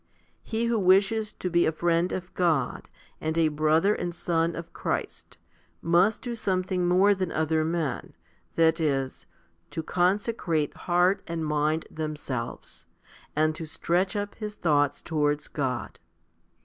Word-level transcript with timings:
He 0.41 0.65
who 0.65 0.79
wishes 0.79 1.31
to 1.33 1.47
be 1.47 1.67
a 1.67 1.71
friend 1.71 2.11
of 2.11 2.33
God, 2.33 2.85
2 3.19 3.19
and 3.21 3.37
a 3.37 3.49
brother 3.49 3.93
and 3.93 4.15
son 4.15 4.55
of 4.55 4.73
Christ, 4.73 5.37
must 5.79 6.23
do 6.23 6.33
something 6.33 6.87
more 6.87 7.13
than 7.13 7.31
other 7.31 7.63
men, 7.63 8.13
that 8.55 8.79
is, 8.79 9.27
to 9.69 9.83
conse 9.83 10.35
crate 10.35 10.75
heart 10.75 11.21
and 11.27 11.45
mind 11.45 11.85
themselves, 11.91 12.87
and 13.35 13.53
to 13.53 13.67
stretch 13.67 14.15
up 14.15 14.33
his 14.33 14.55
thoughts 14.55 15.03
towards 15.03 15.47
God. 15.47 15.99